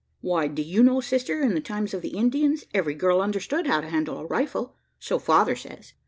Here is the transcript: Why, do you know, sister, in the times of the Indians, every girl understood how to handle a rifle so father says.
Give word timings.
Why, 0.21 0.47
do 0.47 0.63
you 0.63 0.81
know, 0.81 0.99
sister, 0.99 1.43
in 1.43 1.53
the 1.53 1.61
times 1.61 1.93
of 1.93 2.01
the 2.01 2.17
Indians, 2.17 2.65
every 2.73 2.95
girl 2.95 3.21
understood 3.21 3.67
how 3.67 3.81
to 3.81 3.87
handle 3.89 4.17
a 4.17 4.25
rifle 4.25 4.73
so 4.97 5.19
father 5.19 5.55
says. 5.55 5.93